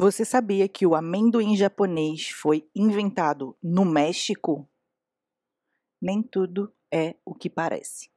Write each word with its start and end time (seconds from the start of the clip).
Você 0.00 0.24
sabia 0.24 0.66
que 0.66 0.86
o 0.86 0.94
amendoim 0.94 1.54
japonês 1.54 2.30
foi 2.30 2.66
inventado 2.74 3.54
no 3.62 3.84
México? 3.84 4.66
Nem 6.00 6.22
tudo 6.22 6.72
é 6.90 7.16
o 7.22 7.34
que 7.34 7.50
parece. 7.50 8.08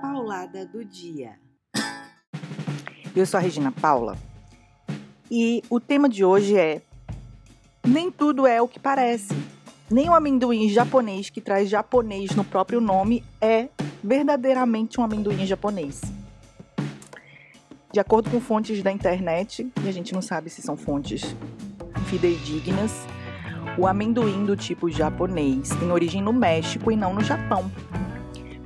Paulada 0.00 0.64
do 0.66 0.84
dia. 0.84 1.36
Eu 3.16 3.26
sou 3.26 3.38
a 3.38 3.40
Regina 3.40 3.72
Paula 3.72 4.16
e 5.28 5.64
o 5.68 5.80
tema 5.80 6.08
de 6.08 6.24
hoje 6.24 6.56
é 6.56 6.80
Nem 7.84 8.08
tudo 8.08 8.46
é 8.46 8.62
o 8.62 8.68
que 8.68 8.78
parece. 8.78 9.34
Nem 9.90 10.08
o 10.08 10.14
amendoim 10.14 10.68
japonês 10.68 11.28
que 11.28 11.40
traz 11.40 11.68
japonês 11.68 12.36
no 12.36 12.44
próprio 12.44 12.80
nome 12.80 13.24
é 13.40 13.68
verdadeiramente 14.00 15.00
um 15.00 15.02
amendoim 15.02 15.44
japonês. 15.44 16.11
De 17.92 18.00
acordo 18.00 18.30
com 18.30 18.40
fontes 18.40 18.82
da 18.82 18.90
internet, 18.90 19.70
e 19.84 19.88
a 19.88 19.92
gente 19.92 20.14
não 20.14 20.22
sabe 20.22 20.48
se 20.48 20.62
são 20.62 20.78
fontes 20.78 21.36
fidedignas, 22.06 23.06
o 23.76 23.86
amendoim 23.86 24.46
do 24.46 24.56
tipo 24.56 24.90
japonês 24.90 25.68
tem 25.68 25.90
origem 25.90 26.22
no 26.22 26.32
México 26.32 26.90
e 26.90 26.96
não 26.96 27.12
no 27.12 27.22
Japão. 27.22 27.70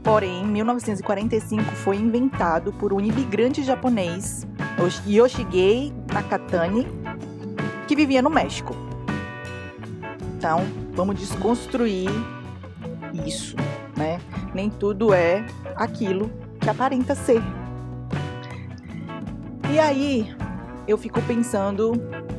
Porém, 0.04 0.42
em 0.42 0.46
1945 0.46 1.64
foi 1.72 1.96
inventado 1.96 2.72
por 2.74 2.92
um 2.92 3.00
imigrante 3.00 3.64
japonês, 3.64 4.46
Yoshigei 5.04 5.92
Nakatani, 6.12 6.86
que 7.88 7.96
vivia 7.96 8.22
no 8.22 8.30
México. 8.30 8.76
Então, 10.36 10.60
vamos 10.92 11.18
desconstruir 11.18 12.10
isso, 13.26 13.56
né? 13.96 14.20
Nem 14.54 14.70
tudo 14.70 15.12
é 15.12 15.44
aquilo 15.74 16.30
que 16.60 16.70
aparenta 16.70 17.16
ser. 17.16 17.42
E 19.68 19.80
aí 19.80 20.36
eu 20.86 20.96
fico 20.96 21.20
pensando 21.22 21.92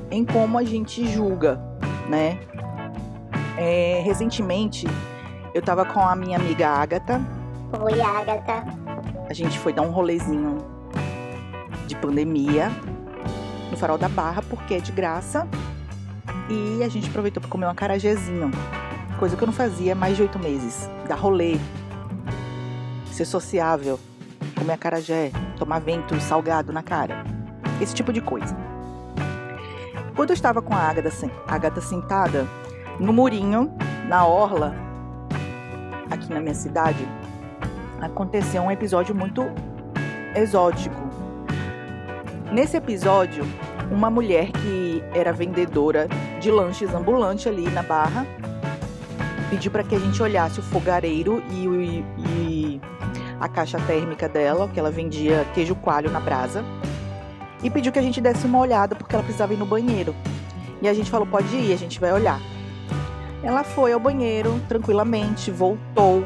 em 0.09 0.23
como 0.23 0.57
a 0.57 0.63
gente 0.63 1.05
julga, 1.07 1.59
né? 2.09 2.39
É, 3.57 4.01
recentemente 4.05 4.87
eu 5.53 5.61
tava 5.61 5.83
com 5.85 5.99
a 5.99 6.15
minha 6.15 6.37
amiga 6.37 6.69
Agatha. 6.69 7.19
Oi, 7.81 7.99
Agatha. 7.99 8.63
A 9.29 9.33
gente 9.33 9.59
foi 9.59 9.73
dar 9.73 9.81
um 9.81 9.91
rolezinho 9.91 10.57
de 11.85 11.95
pandemia 11.97 12.71
no 13.69 13.75
Farol 13.75 13.97
da 13.97 14.07
Barra, 14.07 14.41
porque 14.43 14.75
é 14.75 14.79
de 14.79 14.93
graça. 14.93 15.45
E 16.49 16.81
a 16.81 16.87
gente 16.87 17.09
aproveitou 17.09 17.41
para 17.41 17.49
comer 17.49 17.65
um 17.65 17.69
acarajézinho. 17.69 18.51
Coisa 19.19 19.35
que 19.35 19.43
eu 19.43 19.47
não 19.47 19.53
fazia 19.53 19.91
há 19.91 19.95
mais 19.95 20.15
de 20.15 20.21
oito 20.21 20.39
meses. 20.39 20.89
Dar 21.09 21.15
rolê. 21.15 21.57
Ser 23.11 23.25
sociável. 23.25 23.99
Comer 24.55 24.73
acarajé 24.73 25.31
tomar 25.57 25.79
vento 25.79 26.19
salgado 26.21 26.71
na 26.71 26.83
cara. 26.83 27.23
Esse 27.81 27.93
tipo 27.93 28.13
de 28.13 28.21
coisa. 28.21 28.55
Quando 30.15 30.31
eu 30.31 30.33
estava 30.33 30.61
com 30.61 30.73
a 30.73 30.79
Agatha, 30.79 31.11
Agatha 31.47 31.81
sentada 31.81 32.47
no 32.99 33.13
murinho, 33.13 33.71
na 34.07 34.25
orla, 34.25 34.73
aqui 36.09 36.33
na 36.33 36.39
minha 36.39 36.55
cidade, 36.55 37.07
aconteceu 38.01 38.61
um 38.61 38.71
episódio 38.71 39.13
muito 39.13 39.45
exótico. 40.35 41.07
Nesse 42.51 42.77
episódio, 42.77 43.45
uma 43.91 44.09
mulher 44.09 44.51
que 44.51 45.03
era 45.13 45.31
vendedora 45.31 46.07
de 46.39 46.49
lanches 46.49 46.93
ambulante 46.93 47.47
ali 47.47 47.69
na 47.69 47.83
Barra 47.83 48.25
pediu 49.49 49.71
para 49.71 49.83
que 49.83 49.95
a 49.95 49.99
gente 49.99 50.21
olhasse 50.21 50.59
o 50.59 50.63
fogareiro 50.63 51.41
e, 51.49 51.65
e, 51.65 52.05
e 52.17 52.46
a 53.39 53.47
caixa 53.47 53.79
térmica 53.79 54.27
dela, 54.27 54.67
que 54.67 54.79
ela 54.79 54.91
vendia 54.91 55.45
queijo 55.53 55.75
coalho 55.75 56.09
na 56.11 56.19
brasa, 56.19 56.63
e 57.63 57.69
pediu 57.69 57.91
que 57.91 57.99
a 57.99 58.01
gente 58.01 58.21
desse 58.21 58.45
uma 58.45 58.59
olhada 58.59 58.95
porque 58.95 59.15
ela 59.15 59.23
precisava 59.23 59.53
ir 59.53 59.57
no 59.57 59.65
banheiro. 59.65 60.15
E 60.81 60.87
a 60.87 60.93
gente 60.93 61.09
falou: 61.09 61.25
pode 61.25 61.55
ir, 61.55 61.73
a 61.73 61.77
gente 61.77 61.99
vai 61.99 62.11
olhar. 62.11 62.39
Ela 63.43 63.63
foi 63.63 63.93
ao 63.93 63.99
banheiro 63.99 64.59
tranquilamente, 64.67 65.51
voltou 65.51 66.23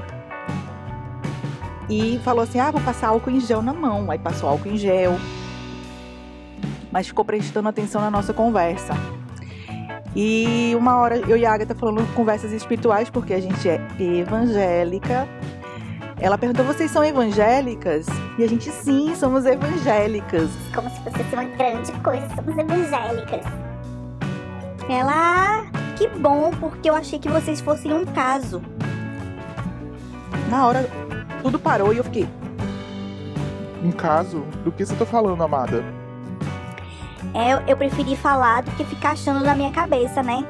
e 1.89 2.19
falou 2.23 2.43
assim: 2.43 2.59
ah, 2.59 2.71
vou 2.71 2.81
passar 2.81 3.09
álcool 3.09 3.31
em 3.31 3.39
gel 3.39 3.61
na 3.61 3.73
mão. 3.73 4.09
Aí 4.11 4.19
passou 4.19 4.49
álcool 4.49 4.69
em 4.69 4.77
gel, 4.77 5.17
mas 6.91 7.07
ficou 7.07 7.23
prestando 7.23 7.69
atenção 7.69 8.01
na 8.01 8.11
nossa 8.11 8.33
conversa. 8.33 8.93
E 10.13 10.73
uma 10.77 10.97
hora 10.97 11.17
eu 11.17 11.37
e 11.37 11.45
a 11.45 11.53
Agatha 11.53 11.73
falando 11.73 12.05
conversas 12.13 12.51
espirituais, 12.51 13.09
porque 13.09 13.33
a 13.33 13.39
gente 13.39 13.69
é 13.69 13.79
evangélica 13.99 15.27
ela 16.21 16.37
perguntou: 16.37 16.63
vocês 16.63 16.91
são 16.91 17.03
evangélicas? 17.03 18.05
E 18.37 18.43
a 18.43 18.47
gente, 18.47 18.69
sim, 18.69 19.15
somos 19.15 19.45
evangélicas. 19.45 20.49
Como 20.73 20.89
se 20.89 21.01
fosse 21.01 21.33
uma 21.33 21.43
grande 21.43 21.91
coisa, 22.03 22.27
somos 22.35 22.55
evangélicas. 22.57 23.41
Ela, 24.87 25.65
que 25.97 26.07
bom, 26.07 26.51
porque 26.59 26.89
eu 26.89 26.95
achei 26.95 27.17
que 27.17 27.27
vocês 27.27 27.59
fossem 27.59 27.91
um 27.91 28.05
caso. 28.05 28.61
Na 30.49 30.67
hora, 30.67 30.87
tudo 31.41 31.57
parou 31.57 31.91
e 31.91 31.97
eu 31.97 32.03
fiquei. 32.03 32.29
Um 33.83 33.91
caso? 33.91 34.41
Do 34.63 34.71
que 34.71 34.85
você 34.85 34.95
tá 34.95 35.05
falando, 35.05 35.43
amada? 35.43 35.83
É, 37.33 37.53
eu, 37.53 37.59
eu 37.67 37.77
preferi 37.77 38.15
falar 38.15 38.61
do 38.61 38.71
que 38.71 38.85
ficar 38.85 39.11
achando 39.11 39.43
na 39.43 39.55
minha 39.55 39.71
cabeça, 39.71 40.21
né? 40.21 40.45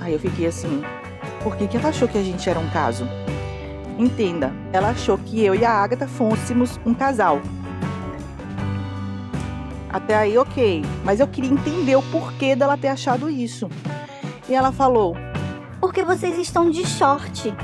Aí 0.00 0.14
eu 0.14 0.18
fiquei 0.18 0.46
assim, 0.46 0.82
por 1.42 1.56
que, 1.56 1.68
que 1.68 1.76
ela 1.76 1.88
achou 1.90 2.08
que 2.08 2.16
a 2.16 2.22
gente 2.22 2.48
era 2.48 2.58
um 2.58 2.70
caso? 2.70 3.06
Entenda, 4.00 4.50
ela 4.72 4.88
achou 4.92 5.18
que 5.18 5.44
eu 5.44 5.54
e 5.54 5.62
a 5.62 5.70
Agatha 5.70 6.08
fôssemos 6.08 6.80
um 6.86 6.94
casal. 6.94 7.38
Até 9.90 10.14
aí, 10.14 10.38
ok. 10.38 10.82
Mas 11.04 11.20
eu 11.20 11.28
queria 11.28 11.50
entender 11.50 11.96
o 11.96 12.02
porquê 12.04 12.56
dela 12.56 12.78
ter 12.78 12.88
achado 12.88 13.28
isso. 13.28 13.68
E 14.48 14.54
ela 14.54 14.72
falou: 14.72 15.14
Porque 15.78 16.02
vocês 16.02 16.38
estão 16.38 16.70
de 16.70 16.86
short. 16.86 17.54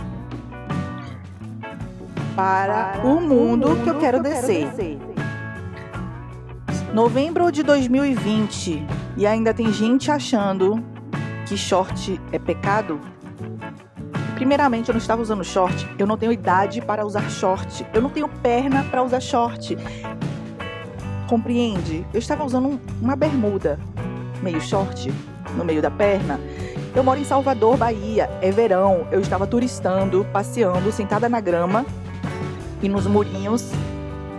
Para, 2.34 2.98
Para 2.98 3.06
o, 3.06 3.18
mundo 3.18 3.66
o 3.66 3.70
mundo 3.70 3.82
que 3.82 3.88
eu 3.88 3.98
quero, 3.98 4.20
que 4.20 4.28
eu 4.28 4.32
descer. 4.34 4.66
quero 4.66 4.76
descer. 4.76 4.98
Novembro 6.92 7.50
de 7.50 7.62
2020 7.62 8.86
e 9.16 9.26
ainda 9.26 9.54
tem 9.54 9.72
gente 9.72 10.10
achando 10.10 10.84
que 11.46 11.56
short 11.56 12.20
é 12.30 12.38
pecado? 12.38 13.00
Primeiramente, 14.36 14.90
eu 14.90 14.92
não 14.92 15.00
estava 15.00 15.22
usando 15.22 15.42
short. 15.42 15.88
Eu 15.98 16.06
não 16.06 16.18
tenho 16.18 16.30
idade 16.30 16.82
para 16.82 17.06
usar 17.06 17.28
short. 17.30 17.86
Eu 17.94 18.02
não 18.02 18.10
tenho 18.10 18.28
perna 18.28 18.84
para 18.84 19.02
usar 19.02 19.18
short. 19.18 19.78
Compreende? 21.26 22.06
Eu 22.12 22.18
estava 22.18 22.44
usando 22.44 22.78
uma 23.00 23.16
bermuda 23.16 23.80
meio 24.42 24.60
short 24.60 25.10
no 25.56 25.64
meio 25.64 25.80
da 25.80 25.90
perna. 25.90 26.38
Eu 26.94 27.02
moro 27.02 27.18
em 27.18 27.24
Salvador, 27.24 27.78
Bahia. 27.78 28.28
É 28.42 28.50
verão. 28.50 29.06
Eu 29.10 29.20
estava 29.20 29.46
turistando, 29.46 30.26
passeando, 30.30 30.92
sentada 30.92 31.30
na 31.30 31.40
grama 31.40 31.86
e 32.82 32.90
nos 32.90 33.06
murinhos. 33.06 33.72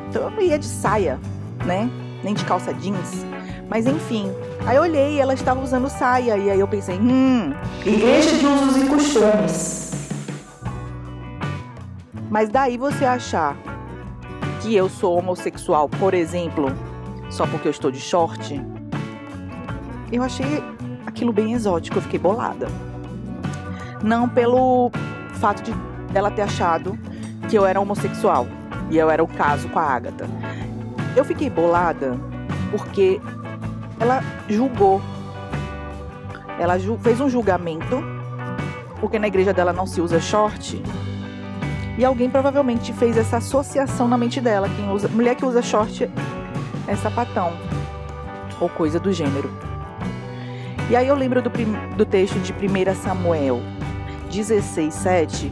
Então 0.10 0.22
eu 0.22 0.30
não 0.30 0.42
ia 0.42 0.60
de 0.60 0.68
saia, 0.68 1.20
né? 1.66 1.90
Nem 2.24 2.36
de 2.36 2.46
calça 2.46 2.72
jeans. 2.72 3.26
Mas 3.68 3.88
enfim, 3.88 4.32
aí 4.64 4.76
eu 4.76 4.84
olhei 4.84 5.20
ela 5.20 5.34
estava 5.34 5.60
usando 5.60 5.90
saia. 5.90 6.38
E 6.38 6.52
aí 6.52 6.60
eu 6.60 6.68
pensei, 6.68 7.00
hum, 7.00 7.52
igreja 7.84 8.38
de 8.38 8.46
usos 8.46 8.78
e 8.78 8.86
costumes. 8.86 9.77
Mas 12.30 12.50
daí 12.50 12.78
você 12.78 13.06
achar 13.06 13.56
que 14.62 14.76
eu 14.76 14.90
sou 14.90 15.18
homossexual, 15.18 15.88
por 15.88 16.14
exemplo, 16.14 16.68
só 17.30 17.48
porque 17.48 17.68
eu 17.68 17.72
estou 17.72 17.90
de 17.90 18.00
short, 18.00 18.62
eu 20.12 20.22
achei 20.24 20.64
aquilo 21.06 21.32
bem 21.32 21.54
exótico, 21.54 21.98
eu 21.98 22.02
fiquei 22.02 22.20
bolada. 22.20 22.68
Não 24.04 24.28
pelo 24.28 24.92
fato 25.36 25.64
de 25.64 25.74
ela 26.14 26.30
ter 26.30 26.42
achado 26.42 26.98
que 27.50 27.56
eu 27.56 27.66
era 27.66 27.80
homossexual 27.80 28.46
e 28.90 28.98
eu 28.98 29.10
era 29.10 29.24
o 29.24 29.28
caso 29.28 29.70
com 29.70 29.80
a 29.80 29.84
Agatha. 29.84 30.28
Eu 31.16 31.24
fiquei 31.24 31.50
bolada 31.50 32.18
porque 32.72 33.22
ela 34.00 34.22
julgou. 34.50 35.02
Ela 36.60 36.78
fez 37.02 37.22
um 37.22 37.30
julgamento 37.30 38.04
porque 39.00 39.18
na 39.18 39.28
igreja 39.28 39.54
dela 39.54 39.72
não 39.72 39.86
se 39.86 40.02
usa 40.02 40.20
short 40.20 40.82
e 41.98 42.06
alguém 42.06 42.30
provavelmente 42.30 42.94
fez 42.94 43.18
essa 43.18 43.38
associação 43.38 44.08
na 44.08 44.18
mente 44.18 44.40
dela. 44.40 44.70
Quem 44.70 44.90
usa, 44.92 45.08
mulher 45.08 45.36
que 45.36 45.46
usa 45.46 45.62
short 45.62 46.10
é 46.88 46.96
sapatão 46.96 47.52
ou 48.60 48.70
coisa 48.70 49.00
do 49.00 49.12
gênero. 49.12 49.52
E 50.90 50.96
aí 50.96 51.08
eu 51.08 51.16
lembro 51.16 51.42
do, 51.42 51.50
do 51.96 52.06
texto 52.06 52.40
de 52.40 52.54
1 52.54 52.96
Samuel 52.96 53.60
16, 54.32 54.94
7, 54.94 55.52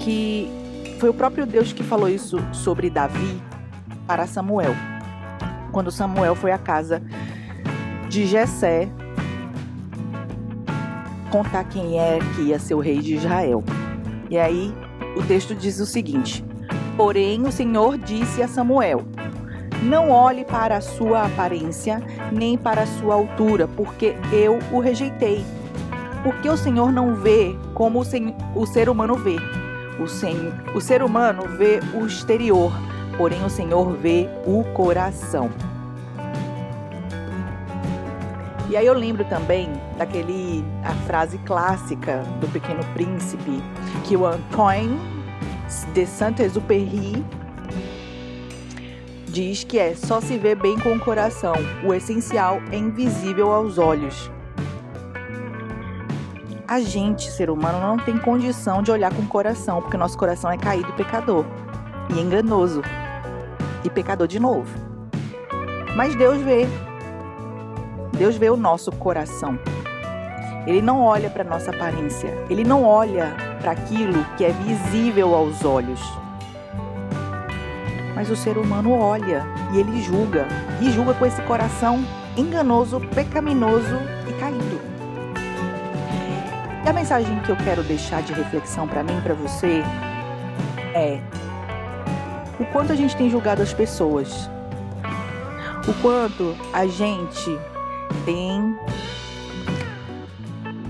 que 0.00 0.50
foi 0.98 1.08
o 1.08 1.14
próprio 1.14 1.46
Deus 1.46 1.72
que 1.72 1.82
falou 1.82 2.08
isso 2.08 2.38
sobre 2.52 2.90
Davi 2.90 3.40
para 4.06 4.26
Samuel. 4.26 4.74
Quando 5.70 5.90
Samuel 5.90 6.34
foi 6.34 6.50
à 6.52 6.58
casa 6.58 7.02
de 8.08 8.26
Jessé 8.26 8.88
contar 11.30 11.64
quem 11.64 11.98
é 11.98 12.18
que 12.34 12.42
ia 12.42 12.58
ser 12.58 12.74
o 12.74 12.80
rei 12.80 12.98
de 12.98 13.14
Israel. 13.14 13.64
E 14.28 14.38
aí 14.38 14.74
o 15.16 15.22
texto 15.22 15.54
diz 15.54 15.80
o 15.80 15.86
seguinte: 15.86 16.44
Porém, 16.96 17.46
o 17.46 17.52
Senhor 17.52 17.98
disse 17.98 18.42
a 18.42 18.48
Samuel: 18.48 19.02
Não 19.82 20.10
olhe 20.10 20.44
para 20.44 20.76
a 20.76 20.80
sua 20.80 21.24
aparência, 21.24 22.02
nem 22.30 22.56
para 22.56 22.82
a 22.82 22.86
sua 22.86 23.14
altura, 23.14 23.68
porque 23.68 24.14
eu 24.32 24.58
o 24.70 24.80
rejeitei. 24.80 25.44
Porque 26.22 26.48
o 26.48 26.56
Senhor 26.56 26.92
não 26.92 27.16
vê 27.16 27.56
como 27.74 28.00
o, 28.54 28.66
ser 28.66 28.88
humano 28.88 29.16
vê. 29.16 29.36
O, 29.98 30.06
sen 30.06 30.52
o 30.74 30.80
ser 30.80 31.02
humano 31.02 31.42
vê 31.58 31.80
o 31.94 32.06
exterior, 32.06 32.72
porém 33.16 33.44
o 33.44 33.50
Senhor 33.50 33.92
vê 33.96 34.28
o 34.46 34.62
coração. 34.72 35.50
E 38.70 38.76
aí 38.76 38.86
eu 38.86 38.94
lembro 38.94 39.24
também 39.24 39.68
daquele 40.02 40.64
a 40.82 40.92
frase 41.06 41.38
clássica 41.38 42.24
do 42.40 42.48
Pequeno 42.48 42.84
Príncipe 42.92 43.62
que 44.04 44.16
o 44.16 44.26
Antoine 44.26 44.98
de 45.94 46.04
Saint-Exupéry 46.04 47.24
diz 49.28 49.62
que 49.62 49.78
é 49.78 49.94
só 49.94 50.20
se 50.20 50.36
vê 50.36 50.56
bem 50.56 50.76
com 50.80 50.94
o 50.94 51.00
coração, 51.00 51.54
o 51.84 51.94
essencial 51.94 52.60
é 52.72 52.76
invisível 52.76 53.52
aos 53.52 53.78
olhos. 53.78 54.30
A 56.66 56.80
gente, 56.80 57.30
ser 57.30 57.48
humano, 57.48 57.80
não 57.80 57.96
tem 57.96 58.18
condição 58.18 58.82
de 58.82 58.90
olhar 58.90 59.14
com 59.14 59.22
o 59.22 59.28
coração, 59.28 59.80
porque 59.80 59.96
nosso 59.96 60.18
coração 60.18 60.50
é 60.50 60.58
caído 60.58 60.88
e 60.90 60.92
pecador, 60.92 61.44
e 62.14 62.18
enganoso, 62.18 62.82
e 63.84 63.90
pecador 63.90 64.26
de 64.26 64.40
novo. 64.40 64.68
Mas 65.94 66.14
Deus 66.16 66.38
vê, 66.38 66.66
Deus 68.18 68.36
vê 68.36 68.50
o 68.50 68.56
nosso 68.56 68.90
coração. 68.92 69.58
Ele 70.66 70.80
não 70.80 71.00
olha 71.00 71.28
para 71.28 71.42
nossa 71.42 71.70
aparência, 71.70 72.32
ele 72.48 72.62
não 72.62 72.84
olha 72.84 73.34
para 73.60 73.72
aquilo 73.72 74.24
que 74.36 74.44
é 74.44 74.50
visível 74.50 75.34
aos 75.34 75.64
olhos. 75.64 76.00
Mas 78.14 78.30
o 78.30 78.36
ser 78.36 78.56
humano 78.56 78.92
olha 78.92 79.44
e 79.72 79.78
ele 79.78 80.00
julga, 80.00 80.46
e 80.80 80.90
julga 80.90 81.14
com 81.14 81.26
esse 81.26 81.42
coração 81.42 82.04
enganoso, 82.36 83.00
pecaminoso 83.14 83.96
e 84.28 84.32
caído. 84.34 84.80
E 86.84 86.88
a 86.88 86.92
mensagem 86.92 87.38
que 87.40 87.50
eu 87.50 87.56
quero 87.56 87.82
deixar 87.82 88.22
de 88.22 88.32
reflexão 88.32 88.86
para 88.86 89.02
mim, 89.02 89.20
para 89.22 89.34
você, 89.34 89.82
é 90.94 91.20
o 92.58 92.64
quanto 92.66 92.92
a 92.92 92.96
gente 92.96 93.16
tem 93.16 93.28
julgado 93.28 93.62
as 93.62 93.72
pessoas, 93.72 94.48
o 95.88 95.92
quanto 96.00 96.54
a 96.72 96.86
gente 96.86 97.58
tem 98.24 98.76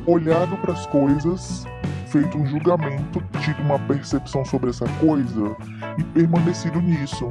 olhado 0.06 0.56
para 0.58 0.72
as 0.72 0.87
coisas, 0.87 1.64
feito 2.06 2.37
um 2.37 2.46
julgamento, 2.46 3.22
tido 3.40 3.62
uma 3.62 3.78
percepção 3.78 4.44
sobre 4.44 4.70
essa 4.70 4.87
coisa 5.00 5.56
e 5.99 6.04
permanecido 6.04 6.81
nisso. 6.81 7.28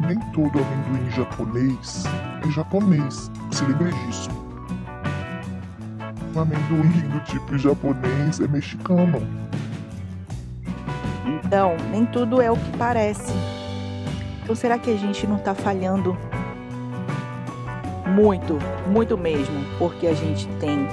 Nem 0.00 0.18
todo 0.32 0.58
amendoim 0.58 1.10
japonês 1.10 2.04
é 2.46 2.50
japonês, 2.50 3.30
se 3.50 3.64
lembre 3.64 3.90
disso. 3.92 4.30
O 6.34 6.38
amendoim 6.38 7.08
do 7.08 7.20
tipo 7.20 7.56
japonês 7.56 8.40
é 8.40 8.48
mexicano. 8.48 9.22
Então, 11.26 11.76
nem 11.90 12.04
tudo 12.06 12.42
é 12.42 12.50
o 12.50 12.56
que 12.56 12.76
parece. 12.76 13.32
Então, 14.42 14.54
será 14.54 14.78
que 14.78 14.90
a 14.90 14.96
gente 14.96 15.26
não 15.26 15.36
está 15.36 15.54
falhando 15.54 16.16
muito, 18.06 18.58
muito 18.88 19.16
mesmo, 19.16 19.64
porque 19.78 20.06
a 20.06 20.14
gente 20.14 20.46
tem 20.60 20.86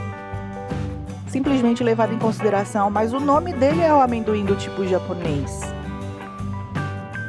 simplesmente 1.32 1.82
levado 1.82 2.14
em 2.14 2.20
consideração, 2.20 2.90
mas 2.92 3.14
o 3.14 3.20
nome 3.20 3.54
dele 3.54 3.82
é 3.82 3.94
o 3.94 4.02
amendoim 4.02 4.44
do 4.44 4.54
tipo 4.56 4.86
japonês. 4.86 5.62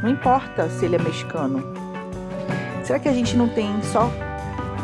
Não 0.02 0.10
importa 0.10 0.68
se 0.68 0.84
ele 0.84 0.96
é 0.96 0.98
mexicano. 0.98 1.62
Será 2.82 2.98
que 2.98 3.08
a 3.08 3.12
gente 3.12 3.36
não 3.36 3.48
tem 3.48 3.80
só 3.84 4.10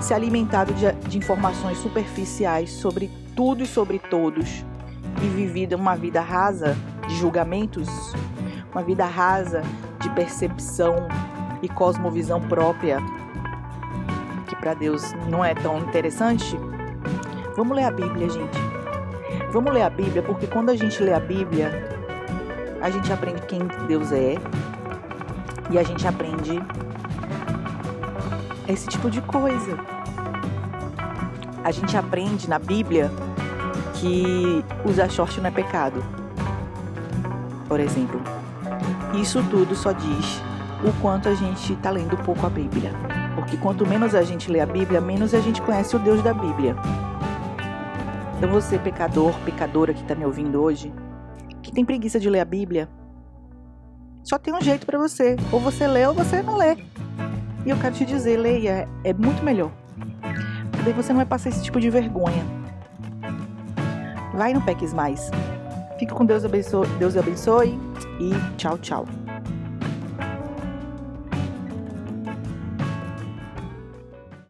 se 0.01 0.15
alimentado 0.15 0.73
de, 0.73 0.93
de 1.09 1.19
informações 1.19 1.79
superficiais 1.79 2.71
sobre 2.71 3.11
tudo 3.35 3.65
e 3.65 3.67
sobre 3.67 3.99
todos 3.99 4.65
e 5.21 5.29
vivido 5.29 5.75
uma 5.75 5.97
vida 5.97 6.21
rasa 6.21 6.77
de 7.09 7.17
julgamentos, 7.17 7.89
uma 8.71 8.85
vida 8.85 9.05
rasa 9.05 9.63
de 10.01 10.09
percepção 10.11 10.95
e 11.61 11.69
cosmovisão 11.69 12.41
própria, 12.41 12.99
que 14.47 14.55
para 14.55 14.75
Deus 14.75 15.13
não 15.29 15.45
é 15.45 15.57
tão 15.57 15.79
interessante? 15.79 16.57
Vamos 17.57 17.77
ler 17.77 17.85
a 17.85 17.91
Bíblia, 17.91 18.31
gente. 18.31 18.68
Vamos 19.51 19.73
ler 19.73 19.83
a 19.83 19.91
Bíblia, 19.91 20.23
porque 20.23 20.47
quando 20.47 20.69
a 20.69 20.77
gente 20.77 21.03
lê 21.03 21.15
a 21.15 21.21
Bíblia, 21.21 21.73
a 22.83 22.91
gente 22.91 23.11
aprende 23.11 23.41
quem 23.43 23.61
Deus 23.87 24.13
é 24.13 24.35
e 25.71 25.79
a 25.79 25.83
gente 25.83 26.07
aprende 26.07 26.63
esse 28.69 28.87
tipo 28.87 29.11
de 29.11 29.23
coisa. 29.23 29.79
A 31.65 31.71
gente 31.71 31.97
aprende 31.97 32.49
na 32.49 32.59
Bíblia 32.59 33.11
que 33.95 34.63
usar 34.85 35.09
short 35.09 35.41
não 35.41 35.49
é 35.49 35.51
pecado. 35.51 36.05
Por 37.67 37.81
exemplo, 37.81 38.21
isso 39.15 39.43
tudo 39.51 39.75
só 39.75 39.93
diz 39.93 40.43
o 40.85 40.93
quanto 41.01 41.29
a 41.29 41.35
gente 41.35 41.73
está 41.73 41.91
lendo 41.91 42.19
pouco 42.19 42.47
a 42.47 42.51
Bíblia. 42.51 42.93
Porque 43.35 43.57
quanto 43.57 43.87
menos 43.87 44.15
a 44.15 44.23
gente 44.23 44.51
lê 44.51 44.61
a 44.61 44.67
Bíblia, 44.67 45.01
menos 45.01 45.33
a 45.33 45.41
gente 45.41 45.63
conhece 45.63 45.97
o 45.97 45.99
Deus 45.99 46.23
da 46.23 46.35
Bíblia. 46.35 46.77
Então 48.39 48.49
você, 48.51 48.79
pecador, 48.79 49.35
pecadora 49.45 49.93
que 49.93 50.01
está 50.01 50.15
me 50.15 50.25
ouvindo 50.25 50.63
hoje, 50.63 50.93
que 51.61 51.73
tem 51.73 51.85
preguiça 51.85 52.21
de 52.21 52.31
ler 52.31 52.39
a 52.39 52.45
Bíblia, 52.45 52.89
só 54.23 54.39
tem 54.39 54.55
um 54.55 54.61
jeito 54.61 54.87
para 54.87 54.97
você. 54.97 55.35
Ou 55.51 55.59
você 55.59 55.89
lê 55.89 56.07
ou 56.07 56.15
você 56.15 56.41
não 56.41 56.57
lê. 56.57 56.77
E 57.67 57.71
eu 57.71 57.77
quero 57.79 57.97
te 57.97 58.05
dizer, 58.05 58.37
leia, 58.37 58.89
é 59.03 59.13
muito 59.13 59.43
melhor. 59.43 59.73
Porque 60.71 60.85
daí 60.85 60.93
você 60.93 61.09
não 61.09 61.17
vai 61.17 61.27
passar 61.27 61.49
esse 61.49 61.65
tipo 61.65 61.81
de 61.81 61.91
vergonha. 61.91 62.45
Vai 64.33 64.55
no 64.55 64.63
Peques 64.63 64.95
Mais. 64.95 65.31
Fica 65.99 66.15
com 66.15 66.25
Deus 66.25 66.45
abençoe, 66.45 66.87
Deus 66.99 67.17
abençoe 67.17 67.77
e 68.21 68.57
tchau, 68.57 68.79
tchau. 68.79 69.05